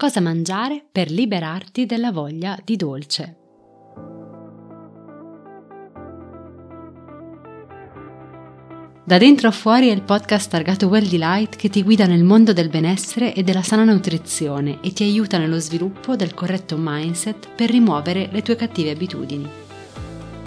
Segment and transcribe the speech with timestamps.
[0.00, 3.36] Cosa mangiare per liberarti della voglia di dolce?
[9.04, 12.54] Da dentro a fuori è il podcast targato Well Delight che ti guida nel mondo
[12.54, 17.68] del benessere e della sana nutrizione e ti aiuta nello sviluppo del corretto mindset per
[17.68, 19.59] rimuovere le tue cattive abitudini.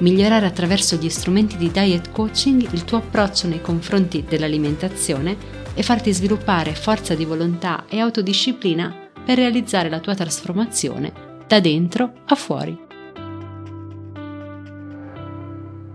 [0.00, 5.36] Migliorare attraverso gli strumenti di diet coaching il tuo approccio nei confronti dell'alimentazione
[5.74, 11.12] e farti sviluppare forza di volontà e autodisciplina per realizzare la tua trasformazione
[11.46, 12.78] da dentro a fuori.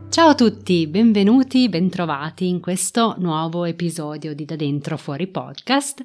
[0.10, 6.04] Ciao a tutti, benvenuti, bentrovati in questo nuovo episodio di Da Dentro Fuori Podcast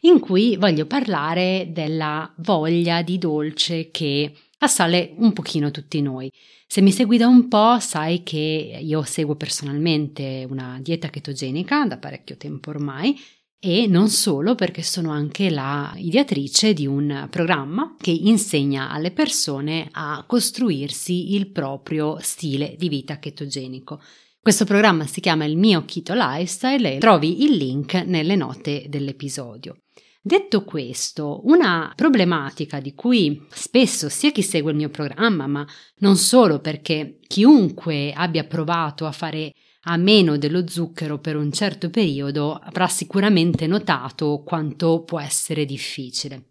[0.00, 6.30] in cui voglio parlare della voglia di dolce che assale un pochino tutti noi.
[6.66, 11.98] Se mi segui da un po' sai che io seguo personalmente una dieta chetogenica da
[11.98, 13.18] parecchio tempo ormai
[13.60, 19.88] e non solo perché sono anche la ideatrice di un programma che insegna alle persone
[19.90, 24.00] a costruirsi il proprio stile di vita chetogenico.
[24.40, 29.76] Questo programma si chiama il mio Keto Lifestyle e trovi il link nelle note dell'episodio.
[30.20, 35.66] Detto questo, una problematica di cui spesso sia chi segue il mio programma, ma
[35.98, 41.88] non solo perché chiunque abbia provato a fare a meno dello zucchero per un certo
[41.88, 46.48] periodo avrà sicuramente notato quanto può essere difficile.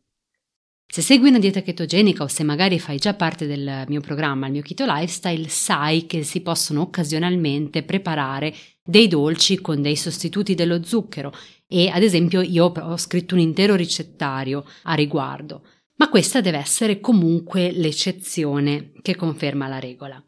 [0.89, 4.53] Se segui una dieta chetogenica o se magari fai già parte del mio programma, il
[4.53, 10.81] mio Keto Lifestyle, sai che si possono occasionalmente preparare dei dolci con dei sostituti dello
[10.83, 11.33] zucchero
[11.67, 15.63] e ad esempio io ho scritto un intero ricettario a riguardo,
[15.95, 20.21] ma questa deve essere comunque l'eccezione che conferma la regola.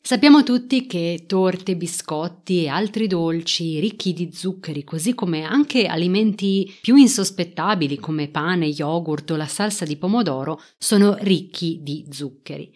[0.00, 6.72] Sappiamo tutti che torte, biscotti e altri dolci ricchi di zuccheri, così come anche alimenti
[6.80, 12.72] più insospettabili come pane, yogurt o la salsa di pomodoro, sono ricchi di zuccheri.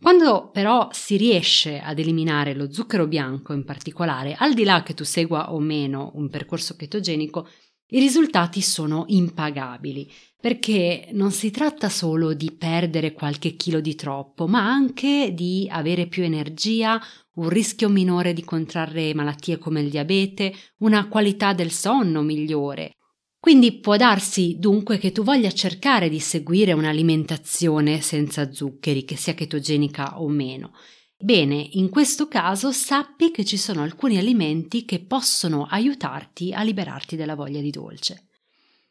[0.00, 4.94] Quando però si riesce ad eliminare lo zucchero bianco in particolare, al di là che
[4.94, 7.46] tu segua o meno un percorso chetogenico,
[7.92, 14.46] i risultati sono impagabili, perché non si tratta solo di perdere qualche chilo di troppo,
[14.46, 16.98] ma anche di avere più energia,
[17.34, 22.94] un rischio minore di contrarre malattie come il diabete, una qualità del sonno migliore,
[23.40, 29.32] quindi può darsi dunque che tu voglia cercare di seguire un'alimentazione senza zuccheri, che sia
[29.32, 30.74] chetogenica o meno.
[31.16, 37.16] Bene, in questo caso sappi che ci sono alcuni alimenti che possono aiutarti a liberarti
[37.16, 38.26] dalla voglia di dolce.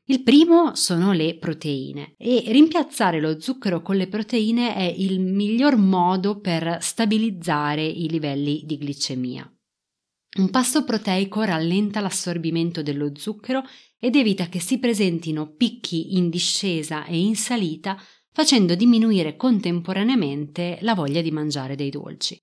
[0.06, 5.76] Il primo sono le proteine e rimpiazzare lo zucchero con le proteine è il miglior
[5.76, 9.48] modo per stabilizzare i livelli di glicemia.
[10.38, 13.64] Un pasto proteico rallenta l'assorbimento dello zucchero
[13.98, 18.00] ed evita che si presentino picchi in discesa e in salita,
[18.32, 22.40] facendo diminuire contemporaneamente la voglia di mangiare dei dolci.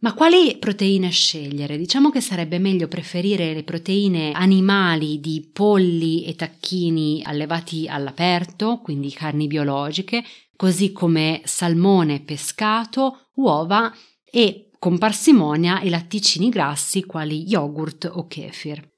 [0.00, 1.76] Ma quali proteine scegliere?
[1.76, 9.10] Diciamo che sarebbe meglio preferire le proteine animali di polli e tacchini allevati all'aperto, quindi
[9.10, 10.22] carni biologiche,
[10.54, 13.92] così come salmone, pescato, uova
[14.30, 18.96] e con parsimonia i latticini grassi quali yogurt o kefir.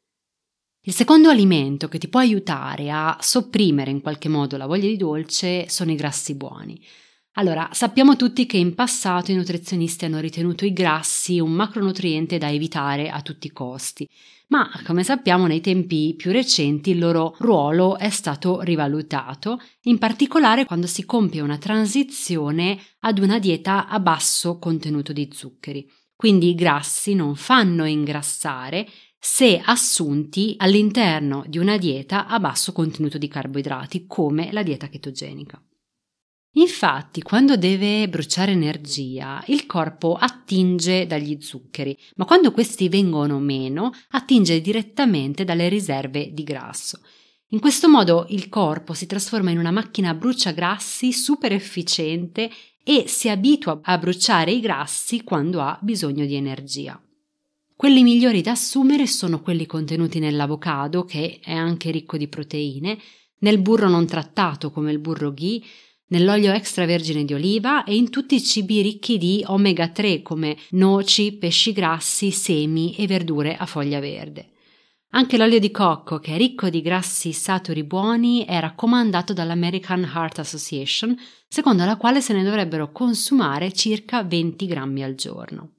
[0.82, 4.96] Il secondo alimento che ti può aiutare a sopprimere in qualche modo la voglia di
[4.96, 6.82] dolce sono i grassi buoni.
[7.34, 12.50] Allora, sappiamo tutti che in passato i nutrizionisti hanno ritenuto i grassi un macronutriente da
[12.50, 14.08] evitare a tutti i costi,
[14.48, 20.64] ma come sappiamo nei tempi più recenti il loro ruolo è stato rivalutato, in particolare
[20.64, 25.88] quando si compie una transizione ad una dieta a basso contenuto di zuccheri.
[26.16, 28.88] Quindi i grassi non fanno ingrassare,
[29.20, 35.62] se assunti all'interno di una dieta a basso contenuto di carboidrati, come la dieta chetogenica.
[36.54, 43.92] Infatti, quando deve bruciare energia, il corpo attinge dagli zuccheri, ma quando questi vengono meno,
[44.10, 47.00] attinge direttamente dalle riserve di grasso.
[47.52, 52.50] In questo modo il corpo si trasforma in una macchina bruciagrassi super efficiente
[52.82, 57.00] e si abitua a bruciare i grassi quando ha bisogno di energia.
[57.76, 62.98] Quelli migliori da assumere sono quelli contenuti nell'avocado, che è anche ricco di proteine,
[63.38, 65.62] nel burro non trattato come il burro ghee,
[66.10, 71.32] nell'olio extravergine di oliva e in tutti i cibi ricchi di omega 3 come noci,
[71.32, 74.50] pesci grassi, semi e verdure a foglia verde.
[75.12, 80.38] Anche l'olio di cocco, che è ricco di grassi saturi buoni, è raccomandato dall'American Heart
[80.38, 81.16] Association,
[81.48, 85.72] secondo la quale se ne dovrebbero consumare circa 20 grammi al giorno.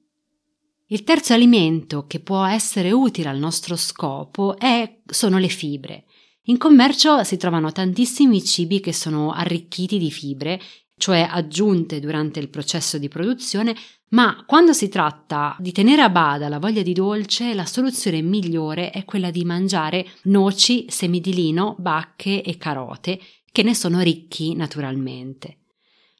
[0.88, 6.04] Il terzo alimento che può essere utile al nostro scopo è, sono le fibre.
[6.46, 10.60] In commercio si trovano tantissimi cibi che sono arricchiti di fibre,
[10.96, 13.76] cioè aggiunte durante il processo di produzione,
[14.08, 18.90] ma quando si tratta di tenere a bada la voglia di dolce, la soluzione migliore
[18.90, 23.20] è quella di mangiare noci, semi di lino, bacche e carote,
[23.52, 25.61] che ne sono ricchi naturalmente.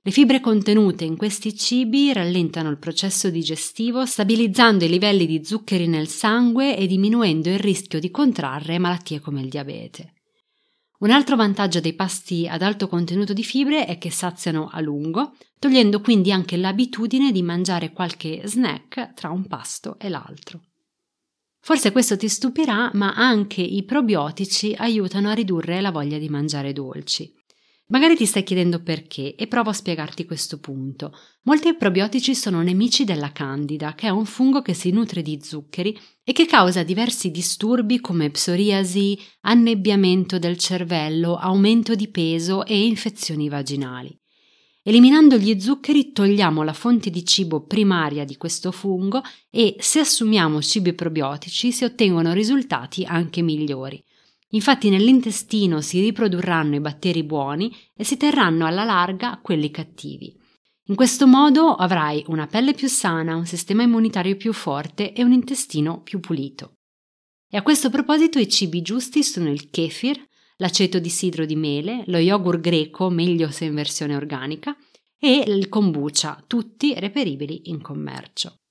[0.04, 5.86] Le fibre contenute in questi cibi rallentano il processo digestivo, stabilizzando i livelli di zuccheri
[5.86, 10.14] nel sangue e diminuendo il rischio di contrarre malattie come il diabete.
[10.98, 15.36] Un altro vantaggio dei pasti ad alto contenuto di fibre è che saziano a lungo,
[15.60, 20.62] togliendo quindi anche l'abitudine di mangiare qualche snack tra un pasto e l'altro.
[21.60, 26.72] Forse questo ti stupirà, ma anche i probiotici aiutano a ridurre la voglia di mangiare
[26.72, 27.32] dolci.
[27.86, 31.12] Magari ti stai chiedendo perché e provo a spiegarti questo punto.
[31.42, 35.98] Molti probiotici sono nemici della candida, che è un fungo che si nutre di zuccheri
[36.24, 43.50] e che causa diversi disturbi come psoriasi, annebbiamento del cervello, aumento di peso e infezioni
[43.50, 44.18] vaginali.
[44.84, 50.60] Eliminando gli zuccheri togliamo la fonte di cibo primaria di questo fungo e se assumiamo
[50.60, 54.02] cibi probiotici si ottengono risultati anche migliori.
[54.54, 60.38] Infatti nell'intestino si riprodurranno i batteri buoni e si terranno alla larga quelli cattivi.
[60.86, 65.32] In questo modo avrai una pelle più sana, un sistema immunitario più forte e un
[65.32, 66.78] intestino più pulito.
[67.48, 70.20] E a questo proposito i cibi giusti sono il kefir,
[70.56, 74.76] l'aceto di sidro di mele, lo yogurt greco, meglio se in versione organica,
[75.18, 78.61] e il kombucha, tutti reperibili in commercio.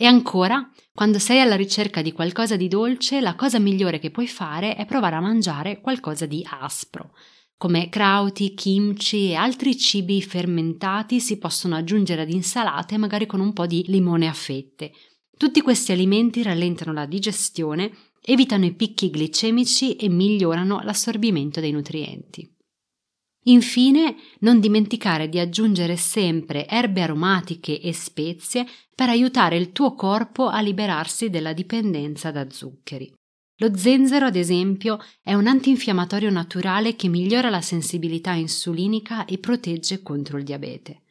[0.00, 4.28] E ancora, quando sei alla ricerca di qualcosa di dolce, la cosa migliore che puoi
[4.28, 7.16] fare è provare a mangiare qualcosa di aspro.
[7.56, 13.52] Come krauti, kimchi e altri cibi fermentati si possono aggiungere ad insalate magari con un
[13.52, 14.92] po' di limone a fette.
[15.36, 17.90] Tutti questi alimenti rallentano la digestione,
[18.22, 22.48] evitano i picchi glicemici e migliorano l'assorbimento dei nutrienti.
[23.44, 30.48] Infine, non dimenticare di aggiungere sempre erbe aromatiche e spezie per aiutare il tuo corpo
[30.48, 33.12] a liberarsi della dipendenza da zuccheri.
[33.60, 40.02] Lo zenzero, ad esempio, è un antinfiammatorio naturale che migliora la sensibilità insulinica e protegge
[40.02, 41.02] contro il diabete.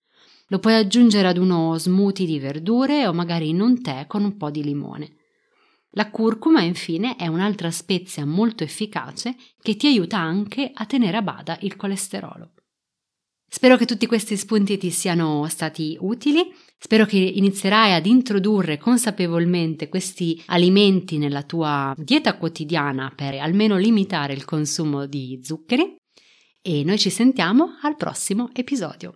[0.47, 4.37] Lo puoi aggiungere ad uno smoothie di verdure o magari in un tè con un
[4.37, 5.16] po' di limone.
[5.97, 11.23] La curcuma, infine, è un'altra spezia molto efficace che ti aiuta anche a tenere a
[11.23, 12.51] bada il colesterolo.
[13.49, 19.89] Spero che tutti questi spunti ti siano stati utili, spero che inizierai ad introdurre consapevolmente
[19.89, 25.95] questi alimenti nella tua dieta quotidiana per almeno limitare il consumo di zuccheri
[26.61, 29.15] e noi ci sentiamo al prossimo episodio.